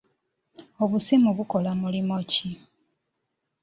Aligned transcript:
Obusimu 0.83 1.29
bukola 1.37 1.71
mulimu 1.81 2.15
ki? 2.31 2.49